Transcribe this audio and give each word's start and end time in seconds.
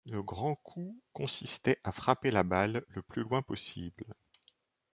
Le 0.09 0.23
grand 0.23 0.55
coup 0.55 0.99
consistait 1.13 1.79
à 1.83 1.91
frapper 1.91 2.31
la 2.31 2.41
balle 2.41 2.83
le 2.87 3.03
plus 3.03 3.21
loin 3.21 3.43
possible. 3.43 4.03